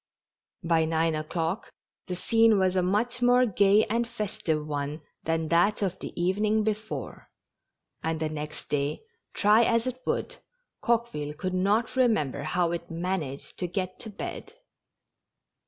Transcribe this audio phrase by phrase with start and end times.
[0.63, 1.69] By nine o'clock,
[2.07, 6.43] the scene was a much more gay and festive one than that of the even
[6.43, 7.29] ing before;
[8.01, 9.03] and the next day,
[9.35, 10.37] try as it would,
[10.81, 14.51] Coque ville could not remember how it had managed to get to bed.